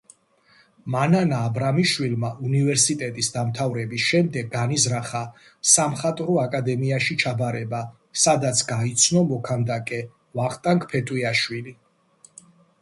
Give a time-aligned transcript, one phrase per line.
[0.93, 5.21] მანანა აბრამიშვილმა უნივერსიტეტის დამთავრების შემდეგ განიზრახა
[5.73, 7.83] სამხატვრო აკადემიაში ჩაბარება,
[8.23, 10.01] სადაც გაიცნო მოქანდაკე
[10.41, 11.77] ვახტანგ ფეტვიაშვილი.